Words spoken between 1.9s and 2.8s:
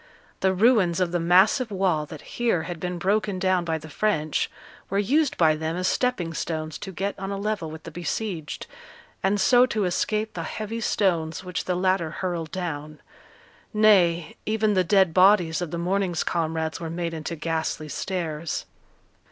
that here had